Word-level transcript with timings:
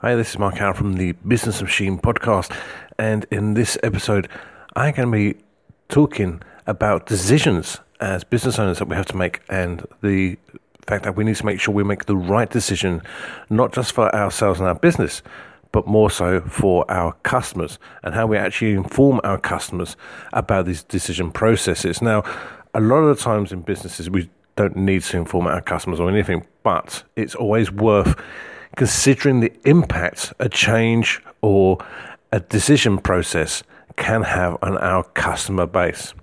Hi, 0.00 0.14
this 0.14 0.30
is 0.30 0.38
Mark 0.38 0.58
Howard 0.58 0.76
from 0.76 0.92
the 0.92 1.10
Business 1.26 1.60
Machine 1.60 1.98
podcast, 1.98 2.56
and 3.00 3.26
in 3.32 3.54
this 3.54 3.76
episode, 3.82 4.28
I'm 4.76 4.94
going 4.94 5.10
to 5.10 5.32
be 5.32 5.40
talking 5.88 6.40
about 6.68 7.06
decisions 7.06 7.78
as 7.98 8.22
business 8.22 8.60
owners 8.60 8.78
that 8.78 8.86
we 8.86 8.94
have 8.94 9.06
to 9.06 9.16
make, 9.16 9.40
and 9.48 9.84
the 10.00 10.38
fact 10.86 11.02
that 11.02 11.16
we 11.16 11.24
need 11.24 11.34
to 11.34 11.44
make 11.44 11.58
sure 11.58 11.74
we 11.74 11.82
make 11.82 12.04
the 12.04 12.14
right 12.14 12.48
decision, 12.48 13.02
not 13.50 13.72
just 13.72 13.90
for 13.90 14.14
ourselves 14.14 14.60
and 14.60 14.68
our 14.68 14.76
business, 14.76 15.20
but 15.72 15.88
more 15.88 16.12
so 16.12 16.42
for 16.42 16.88
our 16.88 17.14
customers, 17.24 17.80
and 18.04 18.14
how 18.14 18.24
we 18.24 18.36
actually 18.36 18.74
inform 18.74 19.20
our 19.24 19.36
customers 19.36 19.96
about 20.32 20.64
these 20.64 20.84
decision 20.84 21.32
processes. 21.32 22.00
Now, 22.00 22.22
a 22.72 22.80
lot 22.80 22.98
of 22.98 23.16
the 23.16 23.20
times 23.20 23.50
in 23.50 23.62
businesses, 23.62 24.08
we 24.08 24.30
don't 24.54 24.76
need 24.76 25.02
to 25.02 25.16
inform 25.16 25.48
our 25.48 25.60
customers 25.60 25.98
or 25.98 26.08
anything, 26.08 26.46
but 26.62 27.02
it's 27.16 27.34
always 27.34 27.72
worth 27.72 28.14
considering 28.76 29.40
the 29.40 29.52
impact 29.64 30.32
a 30.38 30.48
change 30.48 31.20
or 31.40 31.78
a 32.32 32.40
decision 32.40 32.98
process 32.98 33.62
can 33.96 34.22
have 34.22 34.56
on 34.62 34.78
our 34.78 35.02
customer 35.02 35.66
base. 35.66 36.14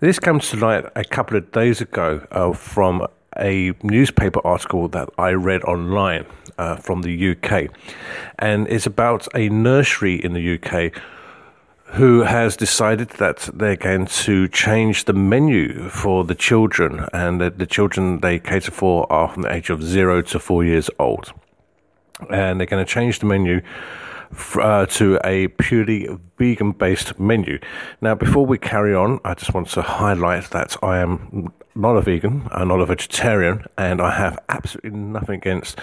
This 0.00 0.18
comes 0.18 0.50
to 0.50 0.56
light 0.56 0.84
a 0.96 1.04
couple 1.04 1.36
of 1.36 1.52
days 1.52 1.80
ago 1.80 2.26
uh, 2.32 2.52
from 2.52 3.06
a 3.38 3.72
newspaper 3.82 4.44
article 4.44 4.88
that 4.88 5.08
I 5.16 5.30
read 5.30 5.62
online 5.62 6.26
uh, 6.58 6.76
from 6.76 7.02
the 7.02 7.30
UK, 7.30 7.68
and 8.38 8.66
it's 8.68 8.86
about 8.86 9.28
a 9.34 9.48
nursery 9.48 10.16
in 10.16 10.32
the 10.32 10.58
UK 10.58 10.92
who 11.94 12.22
has 12.22 12.56
decided 12.56 13.10
that 13.10 13.48
they're 13.54 13.76
going 13.76 14.06
to 14.06 14.48
change 14.48 15.04
the 15.04 15.12
menu 15.12 15.88
for 15.88 16.24
the 16.24 16.34
children, 16.34 17.06
and 17.12 17.40
the, 17.40 17.50
the 17.50 17.66
children 17.66 18.20
they 18.20 18.38
cater 18.38 18.70
for 18.70 19.10
are 19.12 19.28
from 19.28 19.42
the 19.42 19.52
age 19.52 19.70
of 19.70 19.82
zero 19.82 20.20
to 20.22 20.38
four 20.38 20.64
years 20.64 20.90
old 20.98 21.32
and 22.30 22.60
they're 22.60 22.66
going 22.66 22.84
to 22.84 22.90
change 22.90 23.18
the 23.18 23.26
menu 23.26 23.62
uh, 24.56 24.86
to 24.86 25.18
a 25.24 25.48
purely 25.48 26.08
vegan 26.38 26.72
based 26.72 27.18
menu. 27.18 27.58
Now, 28.00 28.14
before 28.14 28.46
we 28.46 28.58
carry 28.58 28.94
on, 28.94 29.20
I 29.24 29.34
just 29.34 29.54
want 29.54 29.68
to 29.70 29.82
highlight 29.82 30.50
that 30.50 30.76
I 30.82 30.98
am 30.98 31.52
not 31.74 31.96
a 31.96 32.02
vegan, 32.02 32.48
I'm 32.50 32.68
not 32.68 32.80
a 32.80 32.86
vegetarian, 32.86 33.64
and 33.78 34.00
I 34.00 34.10
have 34.12 34.38
absolutely 34.48 34.98
nothing 34.98 35.36
against 35.36 35.78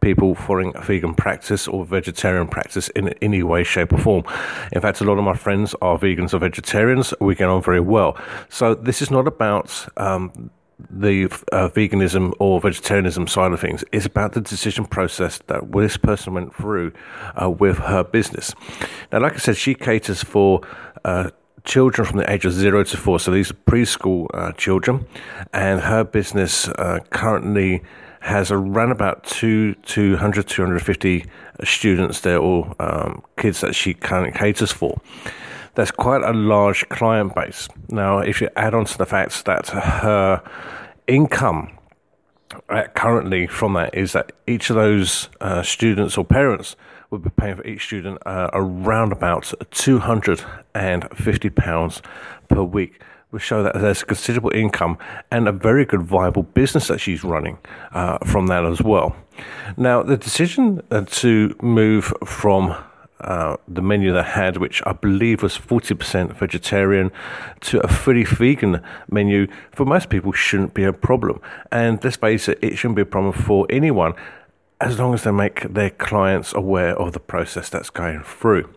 people 0.00 0.34
following 0.34 0.72
a 0.74 0.80
vegan 0.80 1.14
practice 1.14 1.68
or 1.68 1.84
vegetarian 1.84 2.48
practice 2.48 2.88
in 2.90 3.08
any 3.20 3.42
way, 3.42 3.62
shape, 3.62 3.92
or 3.92 3.98
form. 3.98 4.24
In 4.72 4.80
fact, 4.80 5.00
a 5.00 5.04
lot 5.04 5.18
of 5.18 5.24
my 5.24 5.34
friends 5.34 5.74
are 5.82 5.98
vegans 5.98 6.32
or 6.32 6.38
vegetarians. 6.38 7.12
We 7.20 7.34
get 7.34 7.48
on 7.48 7.62
very 7.62 7.80
well. 7.80 8.18
So, 8.48 8.74
this 8.74 9.02
is 9.02 9.10
not 9.10 9.26
about 9.26 9.86
um, 9.96 10.50
the 10.88 11.24
uh, 11.52 11.68
veganism 11.68 12.32
or 12.38 12.60
vegetarianism 12.60 13.26
side 13.26 13.52
of 13.52 13.60
things 13.60 13.84
is 13.92 14.06
about 14.06 14.32
the 14.32 14.40
decision 14.40 14.84
process 14.84 15.38
that 15.46 15.72
this 15.72 15.96
person 15.96 16.34
went 16.34 16.54
through 16.54 16.92
uh, 17.40 17.50
with 17.50 17.78
her 17.78 18.04
business. 18.04 18.54
Now, 19.12 19.20
like 19.20 19.34
I 19.34 19.38
said, 19.38 19.56
she 19.56 19.74
caters 19.74 20.22
for 20.22 20.60
uh, 21.04 21.30
children 21.64 22.06
from 22.06 22.18
the 22.18 22.30
age 22.30 22.44
of 22.44 22.52
zero 22.52 22.82
to 22.84 22.96
four, 22.96 23.20
so 23.20 23.30
these 23.30 23.50
are 23.50 23.54
preschool 23.54 24.26
uh, 24.34 24.52
children, 24.52 25.06
and 25.52 25.80
her 25.80 26.04
business 26.04 26.68
uh, 26.68 27.00
currently 27.10 27.82
has 28.20 28.50
around 28.50 28.92
about 28.92 29.24
two, 29.24 29.74
200, 29.74 30.46
250 30.46 31.24
students. 31.64 32.20
They're 32.20 32.38
all 32.38 32.74
um, 32.78 33.22
kids 33.38 33.60
that 33.62 33.74
she 33.74 33.94
currently 33.94 34.38
caters 34.38 34.72
for 34.72 35.00
there's 35.80 35.90
quite 35.90 36.22
a 36.22 36.32
large 36.34 36.86
client 36.90 37.34
base. 37.34 37.66
Now, 37.88 38.18
if 38.18 38.42
you 38.42 38.50
add 38.54 38.74
on 38.74 38.84
to 38.84 38.98
the 38.98 39.06
fact 39.06 39.46
that 39.46 39.68
her 39.68 40.42
income 41.06 41.70
uh, 42.68 42.82
currently 42.94 43.46
from 43.46 43.72
that 43.72 43.94
is 43.94 44.12
that 44.12 44.32
each 44.46 44.68
of 44.68 44.76
those 44.76 45.30
uh, 45.40 45.62
students 45.62 46.18
or 46.18 46.24
parents 46.26 46.76
would 47.08 47.22
be 47.22 47.30
paying 47.30 47.56
for 47.56 47.66
each 47.66 47.86
student 47.86 48.18
uh, 48.26 48.50
around 48.52 49.10
about 49.10 49.44
£250 49.44 52.02
per 52.48 52.62
week 52.62 53.02
which 53.30 53.42
show 53.42 53.62
that 53.62 53.80
there's 53.80 54.02
considerable 54.02 54.52
income 54.54 54.98
and 55.30 55.48
a 55.48 55.52
very 55.52 55.86
good 55.86 56.02
viable 56.02 56.42
business 56.42 56.88
that 56.88 56.98
she's 56.98 57.24
running 57.24 57.56
uh, 57.92 58.18
from 58.18 58.48
that 58.48 58.66
as 58.66 58.82
well. 58.82 59.16
Now, 59.78 60.02
the 60.02 60.18
decision 60.18 60.82
uh, 60.90 61.06
to 61.06 61.56
move 61.62 62.12
from 62.26 62.76
uh, 63.20 63.56
the 63.68 63.82
menu 63.82 64.12
they 64.12 64.22
had, 64.22 64.56
which 64.56 64.82
I 64.86 64.92
believe 64.92 65.42
was 65.42 65.56
40% 65.56 66.36
vegetarian, 66.36 67.10
to 67.62 67.80
a 67.80 67.88
fully 67.88 68.24
vegan 68.24 68.82
menu, 69.10 69.46
for 69.72 69.84
most 69.84 70.08
people 70.08 70.32
shouldn't 70.32 70.74
be 70.74 70.84
a 70.84 70.92
problem. 70.92 71.40
And 71.70 72.02
let's 72.02 72.16
face 72.16 72.48
it, 72.48 72.58
it 72.62 72.76
shouldn't 72.76 72.96
be 72.96 73.02
a 73.02 73.06
problem 73.06 73.32
for 73.32 73.66
anyone 73.70 74.14
as 74.80 74.98
long 74.98 75.12
as 75.12 75.24
they 75.24 75.30
make 75.30 75.60
their 75.62 75.90
clients 75.90 76.54
aware 76.54 76.96
of 76.96 77.12
the 77.12 77.20
process 77.20 77.68
that's 77.68 77.90
going 77.90 78.22
through. 78.22 78.72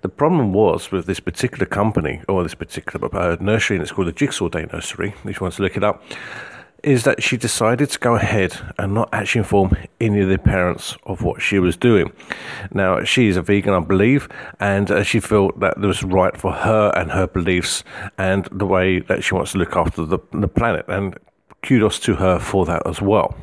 The 0.00 0.08
problem 0.08 0.52
was 0.52 0.90
with 0.90 1.06
this 1.06 1.20
particular 1.20 1.66
company 1.66 2.22
or 2.28 2.42
this 2.42 2.54
particular 2.54 3.14
uh, 3.14 3.36
nursery, 3.40 3.76
and 3.76 3.82
it's 3.82 3.92
called 3.92 4.08
the 4.08 4.12
Jigsaw 4.12 4.48
Day 4.48 4.66
Nursery, 4.72 5.14
if 5.24 5.36
you 5.36 5.44
want 5.44 5.54
to 5.54 5.62
look 5.62 5.76
it 5.76 5.84
up 5.84 6.02
is 6.84 7.04
that 7.04 7.22
she 7.22 7.36
decided 7.36 7.90
to 7.90 7.98
go 7.98 8.14
ahead 8.14 8.56
and 8.78 8.94
not 8.94 9.08
actually 9.12 9.40
inform 9.40 9.76
any 10.00 10.20
of 10.20 10.28
the 10.28 10.38
parents 10.38 10.96
of 11.04 11.22
what 11.22 11.40
she 11.40 11.58
was 11.58 11.76
doing. 11.76 12.12
Now, 12.72 13.02
she 13.04 13.28
is 13.28 13.36
a 13.36 13.42
vegan, 13.42 13.72
I 13.72 13.80
believe, 13.80 14.28
and 14.60 14.90
uh, 14.90 15.02
she 15.02 15.18
felt 15.18 15.58
that 15.60 15.78
it 15.78 15.86
was 15.86 16.04
right 16.04 16.36
for 16.36 16.52
her 16.52 16.92
and 16.94 17.12
her 17.12 17.26
beliefs 17.26 17.84
and 18.18 18.46
the 18.52 18.66
way 18.66 19.00
that 19.00 19.24
she 19.24 19.34
wants 19.34 19.52
to 19.52 19.58
look 19.58 19.74
after 19.74 20.04
the, 20.04 20.18
the 20.32 20.48
planet. 20.48 20.84
And 20.88 21.16
kudos 21.62 21.98
to 22.00 22.16
her 22.16 22.38
for 22.38 22.66
that 22.66 22.86
as 22.86 23.00
well. 23.00 23.34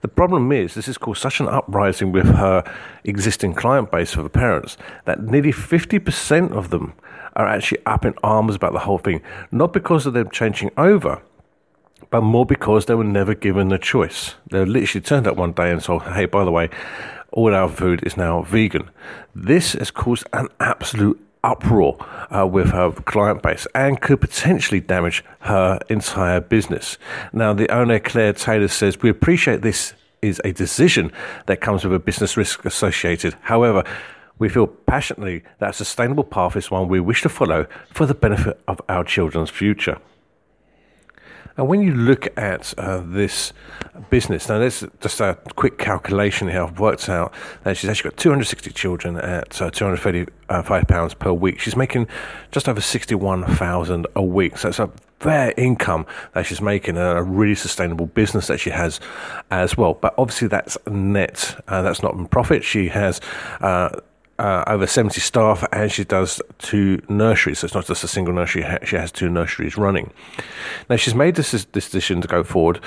The 0.00 0.08
problem 0.08 0.52
is, 0.52 0.74
this 0.74 0.86
has 0.86 0.96
caused 0.96 1.20
such 1.20 1.40
an 1.40 1.48
uprising 1.48 2.12
with 2.12 2.26
her 2.26 2.62
existing 3.02 3.54
client 3.54 3.90
base 3.90 4.14
for 4.14 4.22
the 4.22 4.30
parents 4.30 4.76
that 5.06 5.20
nearly 5.22 5.52
50% 5.52 6.52
of 6.52 6.70
them 6.70 6.94
are 7.34 7.48
actually 7.48 7.84
up 7.84 8.04
in 8.04 8.14
arms 8.22 8.54
about 8.54 8.72
the 8.72 8.78
whole 8.80 8.98
thing, 8.98 9.22
not 9.50 9.72
because 9.72 10.06
of 10.06 10.12
them 10.12 10.30
changing 10.30 10.70
over 10.76 11.20
but 12.10 12.22
more 12.22 12.46
because 12.46 12.86
they 12.86 12.94
were 12.94 13.04
never 13.04 13.34
given 13.34 13.68
the 13.68 13.78
choice. 13.78 14.34
They 14.50 14.64
literally 14.64 15.02
turned 15.02 15.26
up 15.26 15.36
one 15.36 15.52
day 15.52 15.70
and 15.70 15.82
said, 15.82 16.02
hey, 16.02 16.26
by 16.26 16.44
the 16.44 16.50
way, 16.50 16.70
all 17.30 17.54
our 17.54 17.68
food 17.68 18.02
is 18.04 18.16
now 18.16 18.42
vegan. 18.42 18.90
This 19.34 19.74
has 19.74 19.90
caused 19.90 20.26
an 20.32 20.48
absolute 20.60 21.20
uproar 21.44 21.96
uh, 22.34 22.46
with 22.46 22.70
her 22.70 22.90
client 22.90 23.42
base 23.42 23.66
and 23.74 24.00
could 24.00 24.20
potentially 24.20 24.80
damage 24.80 25.24
her 25.40 25.78
entire 25.88 26.40
business. 26.40 26.98
Now, 27.32 27.52
the 27.52 27.70
owner, 27.70 27.98
Claire 27.98 28.32
Taylor, 28.32 28.68
says, 28.68 29.00
We 29.00 29.10
appreciate 29.10 29.62
this 29.62 29.94
is 30.20 30.40
a 30.44 30.52
decision 30.52 31.12
that 31.46 31.60
comes 31.60 31.84
with 31.84 31.94
a 31.94 31.98
business 31.98 32.36
risk 32.36 32.64
associated. 32.64 33.36
However, 33.42 33.84
we 34.38 34.48
feel 34.48 34.66
passionately 34.66 35.42
that 35.58 35.70
a 35.70 35.72
sustainable 35.72 36.24
path 36.24 36.56
is 36.56 36.70
one 36.70 36.88
we 36.88 37.00
wish 37.00 37.22
to 37.22 37.28
follow 37.28 37.66
for 37.92 38.06
the 38.06 38.14
benefit 38.14 38.60
of 38.68 38.80
our 38.88 39.04
children's 39.04 39.50
future. 39.50 39.98
And 41.58 41.66
when 41.66 41.80
you 41.80 41.92
look 41.92 42.28
at 42.38 42.72
uh, 42.78 43.02
this 43.04 43.52
business, 44.10 44.48
now 44.48 44.60
there's 44.60 44.84
just 45.00 45.20
a 45.20 45.36
quick 45.56 45.76
calculation 45.76 46.48
here. 46.48 46.62
I've 46.62 46.78
worked 46.78 47.08
out 47.08 47.34
that 47.64 47.76
she's 47.76 47.90
actually 47.90 48.10
got 48.10 48.18
260 48.18 48.70
children 48.70 49.16
at 49.16 49.60
uh, 49.60 49.68
235 49.68 50.86
pounds 50.86 51.14
per 51.14 51.32
week. 51.32 51.58
She's 51.58 51.74
making 51.74 52.06
just 52.52 52.68
over 52.68 52.80
61,000 52.80 54.06
a 54.14 54.22
week. 54.22 54.56
So 54.56 54.68
it's 54.68 54.78
a 54.78 54.88
fair 55.18 55.52
income 55.56 56.06
that 56.34 56.46
she's 56.46 56.60
making, 56.60 56.96
and 56.96 57.18
a 57.18 57.24
really 57.24 57.56
sustainable 57.56 58.06
business 58.06 58.46
that 58.46 58.60
she 58.60 58.70
has 58.70 59.00
as 59.50 59.76
well. 59.76 59.94
But 59.94 60.14
obviously, 60.16 60.46
that's 60.46 60.78
net. 60.86 61.60
Uh, 61.66 61.82
that's 61.82 62.04
not 62.04 62.14
in 62.14 62.28
profit. 62.28 62.62
She 62.62 62.86
has 62.90 63.20
uh, 63.60 63.88
uh, 64.38 64.64
over 64.66 64.86
70 64.86 65.20
staff 65.20 65.64
and 65.72 65.90
she 65.90 66.04
does 66.04 66.40
two 66.58 67.00
nurseries. 67.08 67.60
So 67.60 67.66
it's 67.66 67.74
not 67.74 67.86
just 67.86 68.04
a 68.04 68.08
single 68.08 68.34
nursery, 68.34 68.64
she 68.84 68.96
has 68.96 69.10
two 69.10 69.28
nurseries 69.28 69.76
running. 69.76 70.12
Now, 70.88 70.96
she's 70.96 71.14
made 71.14 71.34
this, 71.34 71.64
decision 71.64 72.20
to 72.20 72.28
go 72.28 72.44
forward 72.44 72.80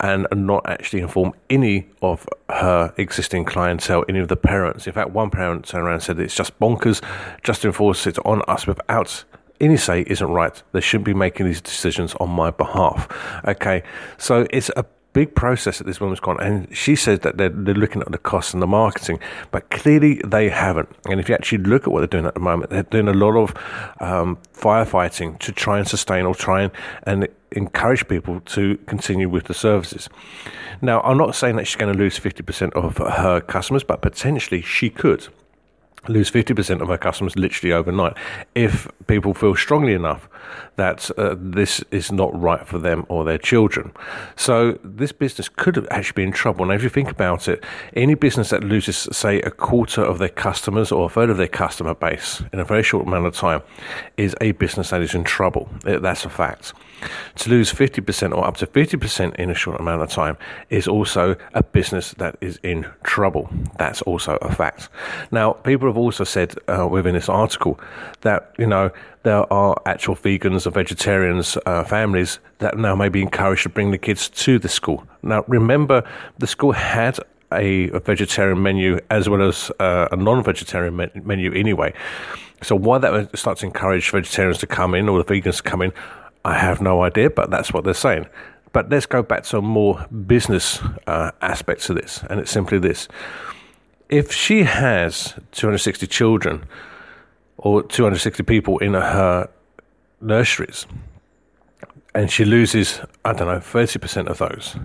and 0.00 0.26
not 0.34 0.68
actually 0.68 1.00
inform 1.00 1.32
any 1.48 1.88
of 2.02 2.28
her 2.50 2.92
existing 2.96 3.44
clientele, 3.44 4.04
any 4.08 4.18
of 4.18 4.28
the 4.28 4.36
parents. 4.36 4.86
In 4.86 4.92
fact, 4.92 5.10
one 5.10 5.30
parent 5.30 5.66
turned 5.66 5.84
around 5.84 5.94
and 5.94 6.02
said 6.02 6.20
it's 6.20 6.34
just 6.34 6.58
bonkers 6.58 7.02
just 7.42 7.62
to 7.62 7.68
enforce 7.68 8.06
it 8.06 8.18
on 8.24 8.42
us 8.48 8.66
without 8.66 9.24
any 9.60 9.76
say 9.76 10.04
isn't 10.06 10.28
right. 10.28 10.62
They 10.72 10.80
shouldn't 10.80 11.04
be 11.06 11.14
making 11.14 11.46
these 11.46 11.60
decisions 11.60 12.14
on 12.16 12.30
my 12.30 12.50
behalf. 12.50 13.08
Okay, 13.46 13.82
so 14.16 14.46
it's 14.50 14.70
a 14.76 14.84
big 15.12 15.34
process 15.34 15.78
that 15.78 15.84
this 15.84 16.00
woman's 16.00 16.20
gone, 16.20 16.38
and 16.40 16.74
she 16.76 16.94
says 16.94 17.20
that 17.20 17.36
they're, 17.36 17.48
they're 17.48 17.74
looking 17.74 18.02
at 18.02 18.12
the 18.12 18.18
costs 18.18 18.52
and 18.52 18.62
the 18.62 18.66
marketing, 18.66 19.18
but 19.50 19.68
clearly 19.70 20.20
they 20.24 20.48
haven't. 20.48 20.88
And 21.06 21.18
if 21.18 21.28
you 21.28 21.34
actually 21.34 21.58
look 21.58 21.82
at 21.82 21.92
what 21.92 22.00
they're 22.00 22.06
doing 22.06 22.26
at 22.26 22.34
the 22.34 22.40
moment, 22.40 22.70
they're 22.70 22.82
doing 22.84 23.08
a 23.08 23.12
lot 23.12 23.36
of 23.36 23.54
um, 24.00 24.38
firefighting 24.54 25.38
to 25.40 25.52
try 25.52 25.78
and 25.78 25.88
sustain 25.88 26.24
or 26.24 26.34
try 26.34 26.62
and, 26.62 26.72
and 27.04 27.28
encourage 27.52 28.06
people 28.08 28.40
to 28.40 28.76
continue 28.86 29.28
with 29.28 29.44
the 29.44 29.54
services. 29.54 30.08
Now, 30.80 31.00
I'm 31.00 31.18
not 31.18 31.34
saying 31.34 31.56
that 31.56 31.66
she's 31.66 31.76
going 31.76 31.92
to 31.92 31.98
lose 31.98 32.18
50% 32.18 32.72
of 32.72 32.98
her 32.98 33.40
customers, 33.40 33.82
but 33.82 34.02
potentially 34.02 34.62
she 34.62 34.90
could 34.90 35.28
lose 36.06 36.30
50% 36.30 36.80
of 36.80 36.90
our 36.90 36.98
customers 36.98 37.36
literally 37.36 37.72
overnight 37.72 38.16
if 38.54 38.88
people 39.06 39.34
feel 39.34 39.56
strongly 39.56 39.94
enough 39.94 40.28
that 40.76 41.10
uh, 41.18 41.34
this 41.36 41.82
is 41.90 42.12
not 42.12 42.38
right 42.40 42.66
for 42.66 42.78
them 42.78 43.04
or 43.08 43.24
their 43.24 43.36
children. 43.36 43.92
So 44.36 44.78
this 44.84 45.10
business 45.10 45.48
could 45.48 45.74
have 45.76 45.88
actually 45.90 46.22
be 46.22 46.22
in 46.22 46.32
trouble. 46.32 46.64
Now, 46.64 46.74
if 46.74 46.84
you 46.84 46.88
think 46.88 47.10
about 47.10 47.48
it, 47.48 47.64
any 47.94 48.14
business 48.14 48.50
that 48.50 48.62
loses, 48.62 49.08
say, 49.10 49.40
a 49.40 49.50
quarter 49.50 50.02
of 50.02 50.18
their 50.18 50.28
customers 50.28 50.92
or 50.92 51.06
a 51.06 51.08
third 51.08 51.30
of 51.30 51.36
their 51.36 51.48
customer 51.48 51.94
base 51.94 52.42
in 52.52 52.60
a 52.60 52.64
very 52.64 52.84
short 52.84 53.06
amount 53.06 53.26
of 53.26 53.34
time 53.34 53.60
is 54.16 54.36
a 54.40 54.52
business 54.52 54.90
that 54.90 55.02
is 55.02 55.14
in 55.14 55.24
trouble. 55.24 55.68
That's 55.82 56.24
a 56.24 56.30
fact. 56.30 56.72
To 57.36 57.50
lose 57.50 57.72
50% 57.72 58.36
or 58.36 58.46
up 58.46 58.56
to 58.58 58.66
50% 58.66 59.34
in 59.36 59.50
a 59.50 59.54
short 59.54 59.80
amount 59.80 60.02
of 60.02 60.10
time 60.10 60.36
is 60.70 60.86
also 60.88 61.36
a 61.54 61.62
business 61.62 62.12
that 62.14 62.36
is 62.40 62.58
in 62.62 62.86
trouble. 63.02 63.48
That's 63.78 64.02
also 64.02 64.36
a 64.36 64.52
fact. 64.52 64.88
Now, 65.30 65.52
people 65.52 65.87
have 65.88 65.96
also 65.96 66.24
said 66.24 66.54
uh, 66.68 66.86
within 66.88 67.14
this 67.14 67.28
article 67.28 67.78
that, 68.20 68.54
you 68.58 68.66
know, 68.66 68.90
there 69.24 69.52
are 69.52 69.80
actual 69.84 70.16
vegans 70.16 70.66
or 70.66 70.70
vegetarians 70.70 71.58
uh, 71.66 71.84
families 71.84 72.38
that 72.58 72.78
now 72.78 72.94
may 72.94 73.08
be 73.08 73.22
encouraged 73.22 73.64
to 73.64 73.68
bring 73.68 73.90
the 73.90 73.98
kids 73.98 74.28
to 74.28 74.58
the 74.58 74.68
school. 74.68 75.04
Now, 75.22 75.44
remember, 75.48 76.08
the 76.38 76.46
school 76.46 76.72
had 76.72 77.18
a, 77.52 77.90
a 77.90 78.00
vegetarian 78.00 78.62
menu 78.62 79.00
as 79.10 79.28
well 79.28 79.42
as 79.42 79.70
uh, 79.80 80.08
a 80.12 80.16
non 80.16 80.44
vegetarian 80.44 80.96
me- 80.96 81.10
menu 81.24 81.52
anyway. 81.52 81.92
So, 82.62 82.76
why 82.76 82.98
that 82.98 83.12
would 83.12 83.38
start 83.38 83.58
to 83.58 83.66
encourage 83.66 84.10
vegetarians 84.10 84.58
to 84.58 84.66
come 84.66 84.94
in 84.94 85.08
or 85.08 85.22
the 85.22 85.34
vegans 85.34 85.56
to 85.56 85.62
come 85.62 85.82
in 85.82 85.92
I 86.44 86.54
have 86.54 86.80
no 86.80 87.02
idea, 87.02 87.30
but 87.30 87.50
that's 87.50 87.72
what 87.72 87.84
they're 87.84 87.94
saying. 87.94 88.26
But 88.72 88.90
let's 88.90 89.06
go 89.06 89.22
back 89.22 89.44
to 89.44 89.60
more 89.60 90.06
business 90.26 90.80
uh, 91.06 91.32
aspect 91.42 91.82
to 91.86 91.94
this, 91.94 92.22
and 92.30 92.40
it's 92.40 92.50
simply 92.50 92.78
this. 92.78 93.08
If 94.08 94.32
she 94.32 94.62
has 94.62 95.34
260 95.52 96.06
children 96.06 96.64
or 97.58 97.82
260 97.82 98.42
people 98.44 98.78
in 98.78 98.94
her 98.94 99.50
nurseries, 100.20 100.86
and 102.14 102.30
she 102.30 102.44
loses, 102.44 103.00
I 103.24 103.32
don't 103.34 103.48
know, 103.48 103.58
30% 103.58 104.26
of 104.28 104.38
those, 104.38 104.76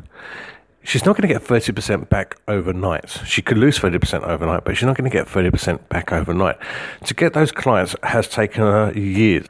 she's 0.83 1.05
not 1.05 1.15
going 1.15 1.27
to 1.27 1.33
get 1.33 1.43
30% 1.43 2.09
back 2.09 2.37
overnight. 2.49 3.09
She 3.25 3.41
could 3.41 3.57
lose 3.57 3.79
30% 3.79 4.23
overnight, 4.23 4.65
but 4.65 4.75
she's 4.75 4.85
not 4.85 4.97
going 4.97 5.09
to 5.09 5.15
get 5.15 5.27
30% 5.27 5.87
back 5.87 6.11
overnight. 6.11 6.57
To 7.05 7.13
get 7.13 7.33
those 7.33 7.51
clients 7.51 7.95
has 8.03 8.27
taken 8.27 8.61
her 8.63 8.91
years. 8.91 9.47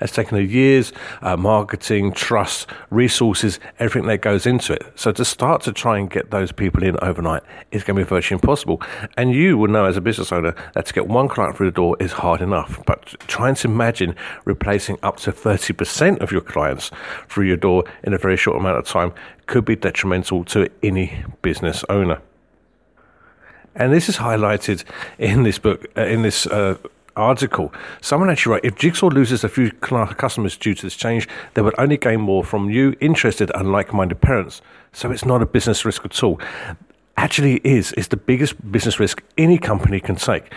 It's 0.00 0.12
taken 0.12 0.48
years, 0.48 0.92
uh, 1.22 1.36
marketing, 1.36 2.12
trust, 2.12 2.68
resources, 2.90 3.60
everything 3.78 4.08
that 4.08 4.18
goes 4.18 4.46
into 4.46 4.72
it. 4.72 4.82
So 4.94 5.12
to 5.12 5.24
start 5.24 5.62
to 5.62 5.72
try 5.72 5.98
and 5.98 6.10
get 6.10 6.30
those 6.30 6.52
people 6.52 6.82
in 6.82 6.96
overnight 7.02 7.42
is 7.70 7.84
going 7.84 7.96
to 7.98 8.04
be 8.04 8.08
virtually 8.08 8.36
impossible. 8.36 8.82
And 9.16 9.32
you 9.32 9.56
will 9.58 9.68
know 9.68 9.84
as 9.84 9.96
a 9.96 10.00
business 10.00 10.32
owner 10.32 10.54
that 10.74 10.86
to 10.86 10.92
get 10.92 11.06
one 11.06 11.28
client 11.28 11.56
through 11.56 11.66
the 11.66 11.76
door 11.76 11.96
is 12.00 12.12
hard 12.12 12.40
enough. 12.40 12.80
But 12.86 13.14
trying 13.26 13.54
to 13.56 13.68
imagine 13.68 14.16
replacing 14.44 14.98
up 15.02 15.18
to 15.18 15.32
30% 15.32 16.20
of 16.20 16.32
your 16.32 16.40
clients 16.40 16.90
through 17.28 17.46
your 17.46 17.56
door 17.56 17.84
in 18.02 18.14
a 18.14 18.18
very 18.18 18.36
short 18.36 18.58
amount 18.58 18.78
of 18.78 18.86
time 18.86 19.12
could 19.46 19.64
be 19.64 19.76
detrimental 19.76 20.44
to 20.44 20.70
any 20.82 21.24
business 21.42 21.84
owner. 21.88 22.20
And 23.74 23.92
this 23.92 24.08
is 24.08 24.18
highlighted 24.18 24.84
in 25.18 25.42
this 25.42 25.58
book, 25.58 25.86
uh, 25.96 26.02
in 26.02 26.22
this 26.22 26.46
uh, 26.46 26.76
article, 27.16 27.72
someone 28.00 28.30
actually 28.30 28.52
wrote 28.52 28.64
if 28.64 28.76
Jigsaw 28.76 29.08
loses 29.08 29.44
a 29.44 29.48
few 29.48 29.70
customers 29.70 30.56
due 30.56 30.74
to 30.74 30.82
this 30.82 30.96
change, 30.96 31.28
they 31.54 31.62
would 31.62 31.74
only 31.78 31.96
gain 31.96 32.20
more 32.20 32.44
from 32.44 32.70
you, 32.70 32.94
interested 33.00 33.50
and 33.54 33.72
like 33.72 33.92
minded 33.92 34.20
parents. 34.20 34.60
So 34.92 35.10
it's 35.10 35.24
not 35.24 35.42
a 35.42 35.46
business 35.46 35.84
risk 35.84 36.04
at 36.04 36.22
all. 36.22 36.40
Actually, 37.16 37.56
it 37.56 37.66
is. 37.66 37.92
It's 37.92 38.08
the 38.08 38.16
biggest 38.16 38.72
business 38.72 38.98
risk 38.98 39.22
any 39.38 39.58
company 39.58 40.00
can 40.00 40.16
take. 40.16 40.52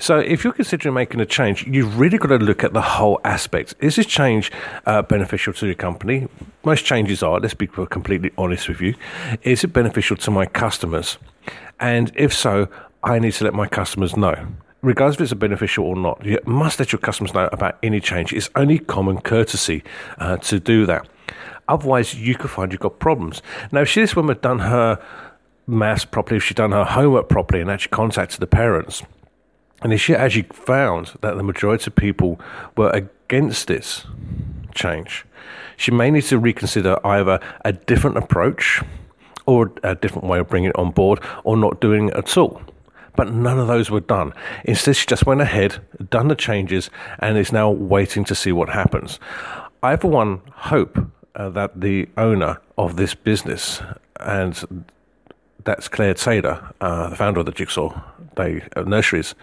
So, 0.00 0.18
if 0.18 0.44
you're 0.44 0.52
considering 0.52 0.94
making 0.94 1.20
a 1.20 1.26
change, 1.26 1.66
you've 1.66 1.98
really 1.98 2.18
got 2.18 2.28
to 2.28 2.38
look 2.38 2.62
at 2.62 2.72
the 2.72 2.80
whole 2.80 3.20
aspect. 3.24 3.74
Is 3.80 3.96
this 3.96 4.06
change 4.06 4.52
uh, 4.86 5.02
beneficial 5.02 5.52
to 5.54 5.66
your 5.66 5.74
company? 5.74 6.28
Most 6.64 6.84
changes 6.84 7.20
are, 7.24 7.40
let's 7.40 7.54
be 7.54 7.66
completely 7.66 8.30
honest 8.38 8.68
with 8.68 8.80
you. 8.80 8.94
Is 9.42 9.64
it 9.64 9.68
beneficial 9.72 10.16
to 10.18 10.30
my 10.30 10.46
customers? 10.46 11.18
And 11.80 12.12
if 12.14 12.32
so, 12.32 12.68
I 13.02 13.18
need 13.18 13.32
to 13.34 13.44
let 13.44 13.54
my 13.54 13.66
customers 13.66 14.16
know 14.16 14.46
regardless 14.82 15.16
if 15.16 15.20
it's 15.22 15.32
a 15.32 15.36
beneficial 15.36 15.84
or 15.84 15.96
not, 15.96 16.24
you 16.24 16.38
must 16.46 16.78
let 16.78 16.92
your 16.92 16.98
customers 17.00 17.34
know 17.34 17.48
about 17.52 17.78
any 17.82 18.00
change. 18.00 18.32
It's 18.32 18.50
only 18.54 18.78
common 18.78 19.20
courtesy 19.20 19.82
uh, 20.18 20.36
to 20.38 20.60
do 20.60 20.86
that. 20.86 21.08
Otherwise, 21.66 22.14
you 22.14 22.34
could 22.34 22.50
find 22.50 22.72
you've 22.72 22.80
got 22.80 22.98
problems. 22.98 23.42
Now, 23.72 23.82
if 23.82 23.88
she, 23.88 24.00
this 24.00 24.16
woman 24.16 24.36
had 24.36 24.42
done 24.42 24.60
her 24.60 24.98
maths 25.66 26.04
properly, 26.04 26.38
if 26.38 26.44
she'd 26.44 26.56
done 26.56 26.72
her 26.72 26.84
homework 26.84 27.28
properly 27.28 27.60
and 27.60 27.70
actually 27.70 27.90
contacted 27.90 28.40
the 28.40 28.46
parents, 28.46 29.02
and 29.82 29.92
if 29.92 30.00
she 30.00 30.14
actually 30.14 30.46
found 30.52 31.12
that 31.20 31.36
the 31.36 31.42
majority 31.42 31.88
of 31.88 31.94
people 31.94 32.40
were 32.76 32.90
against 32.90 33.68
this 33.68 34.06
change, 34.74 35.26
she 35.76 35.90
may 35.90 36.10
need 36.10 36.24
to 36.24 36.38
reconsider 36.38 36.98
either 37.06 37.38
a 37.64 37.72
different 37.72 38.16
approach 38.16 38.82
or 39.46 39.72
a 39.82 39.94
different 39.94 40.26
way 40.26 40.38
of 40.38 40.48
bringing 40.48 40.70
it 40.70 40.76
on 40.76 40.90
board 40.90 41.20
or 41.44 41.56
not 41.56 41.80
doing 41.80 42.08
it 42.08 42.14
at 42.14 42.36
all 42.36 42.60
but 43.18 43.32
none 43.32 43.58
of 43.58 43.66
those 43.66 43.90
were 43.90 43.98
done. 43.98 44.32
Instead, 44.64 44.94
she 44.94 45.04
just 45.04 45.26
went 45.26 45.40
ahead, 45.40 45.80
done 46.08 46.28
the 46.28 46.36
changes, 46.36 46.88
and 47.18 47.36
is 47.36 47.50
now 47.50 47.68
waiting 47.68 48.22
to 48.22 48.32
see 48.32 48.52
what 48.52 48.68
happens. 48.68 49.18
I, 49.82 49.96
for 49.96 50.08
one, 50.08 50.40
hope 50.52 50.96
uh, 51.34 51.48
that 51.48 51.80
the 51.80 52.08
owner 52.16 52.60
of 52.78 52.94
this 52.94 53.16
business, 53.16 53.82
and 54.20 54.84
that's 55.64 55.88
Claire 55.88 56.14
Taylor, 56.14 56.72
uh, 56.80 57.08
the 57.08 57.16
founder 57.16 57.40
of 57.40 57.46
the 57.46 57.50
Jigsaw 57.50 58.00
Day 58.36 58.62
Nurseries, 58.86 59.34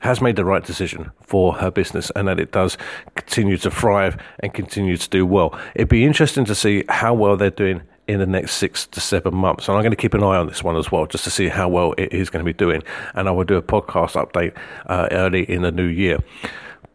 has 0.00 0.20
made 0.20 0.34
the 0.34 0.44
right 0.44 0.64
decision 0.64 1.12
for 1.22 1.54
her 1.54 1.70
business 1.70 2.10
and 2.16 2.26
that 2.26 2.40
it 2.40 2.50
does 2.50 2.76
continue 3.14 3.56
to 3.58 3.70
thrive 3.70 4.16
and 4.40 4.52
continue 4.52 4.96
to 4.96 5.08
do 5.08 5.24
well. 5.24 5.56
It'd 5.76 5.88
be 5.88 6.04
interesting 6.04 6.44
to 6.46 6.56
see 6.56 6.82
how 6.88 7.14
well 7.14 7.36
they're 7.36 7.50
doing 7.50 7.82
in 8.08 8.20
the 8.20 8.26
next 8.26 8.54
six 8.54 8.86
to 8.86 9.00
seven 9.00 9.34
months. 9.34 9.68
And 9.68 9.76
I'm 9.76 9.82
going 9.82 9.90
to 9.90 9.96
keep 9.96 10.14
an 10.14 10.22
eye 10.22 10.36
on 10.36 10.46
this 10.46 10.62
one 10.62 10.76
as 10.76 10.92
well, 10.92 11.06
just 11.06 11.24
to 11.24 11.30
see 11.30 11.48
how 11.48 11.68
well 11.68 11.94
it 11.98 12.12
is 12.12 12.30
going 12.30 12.44
to 12.44 12.48
be 12.48 12.56
doing. 12.56 12.82
And 13.14 13.28
I 13.28 13.32
will 13.32 13.44
do 13.44 13.56
a 13.56 13.62
podcast 13.62 14.12
update 14.12 14.56
uh, 14.86 15.08
early 15.10 15.42
in 15.50 15.62
the 15.62 15.72
new 15.72 15.86
year. 15.86 16.18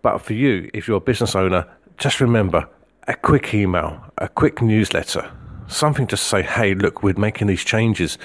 But 0.01 0.19
for 0.19 0.33
you, 0.33 0.69
if 0.73 0.87
you're 0.87 0.97
a 0.97 1.01
business 1.01 1.35
owner, 1.35 1.67
just 1.97 2.21
remember 2.21 2.67
a 3.07 3.15
quick 3.15 3.53
email, 3.53 4.03
a 4.17 4.29
quick 4.29 4.61
newsletter, 4.61 5.29
something 5.67 6.07
to 6.07 6.17
say, 6.17 6.41
hey, 6.41 6.73
look, 6.73 7.03
we're 7.03 7.13
making 7.13 7.47
these 7.47 7.63
changes. 7.63 8.17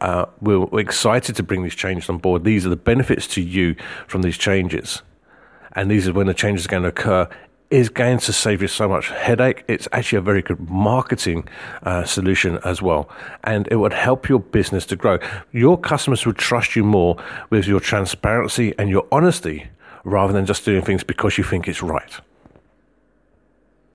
Uh, 0.00 0.26
we're, 0.40 0.60
we're 0.60 0.80
excited 0.80 1.36
to 1.36 1.42
bring 1.42 1.62
these 1.62 1.74
changes 1.74 2.08
on 2.08 2.18
board. 2.18 2.44
These 2.44 2.66
are 2.66 2.70
the 2.70 2.76
benefits 2.76 3.26
to 3.28 3.40
you 3.40 3.76
from 4.08 4.22
these 4.22 4.38
changes. 4.38 5.02
And 5.74 5.90
these 5.90 6.06
are 6.06 6.12
when 6.12 6.26
the 6.26 6.34
changes 6.34 6.66
are 6.66 6.68
going 6.68 6.82
to 6.82 6.90
occur 6.90 7.28
is 7.72 7.88
going 7.88 8.18
to 8.18 8.32
save 8.34 8.60
you 8.60 8.68
so 8.68 8.86
much 8.86 9.08
headache. 9.08 9.64
It's 9.66 9.88
actually 9.92 10.18
a 10.18 10.22
very 10.22 10.42
good 10.42 10.68
marketing 10.68 11.48
uh, 11.84 12.04
solution 12.04 12.58
as 12.66 12.82
well. 12.82 13.08
And 13.44 13.66
it 13.70 13.76
would 13.76 13.94
help 13.94 14.28
your 14.28 14.40
business 14.40 14.84
to 14.86 14.96
grow. 14.96 15.18
Your 15.52 15.78
customers 15.80 16.26
would 16.26 16.36
trust 16.36 16.76
you 16.76 16.84
more 16.84 17.16
with 17.48 17.66
your 17.66 17.80
transparency 17.80 18.74
and 18.78 18.90
your 18.90 19.06
honesty 19.10 19.68
rather 20.04 20.34
than 20.34 20.44
just 20.44 20.66
doing 20.66 20.82
things 20.82 21.02
because 21.02 21.38
you 21.38 21.44
think 21.44 21.66
it's 21.66 21.82
right. 21.82 22.20